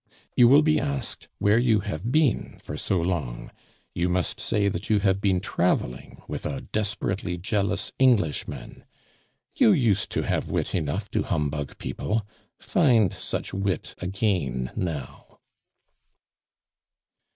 [0.35, 3.51] You will be asked where you have been for so long.
[3.93, 8.85] You must say that you have been traveling with a desperately jealous Englishman.
[9.55, 12.25] You used to have wit enough to humbug people.
[12.59, 15.37] Find such wit again now."